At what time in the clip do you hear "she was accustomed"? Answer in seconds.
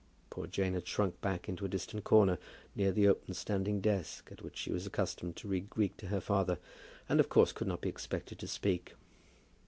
4.57-5.35